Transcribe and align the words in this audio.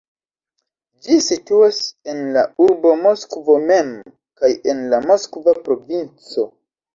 Ĝi 1.07 1.17
situas 1.25 1.81
en 2.13 2.21
la 2.37 2.45
urbo 2.67 2.93
Moskvo 3.03 3.59
mem 3.73 3.93
kaj 4.41 4.51
en 4.75 4.83
la 4.95 5.03
Moskva 5.13 5.55
provinco. 5.69 6.49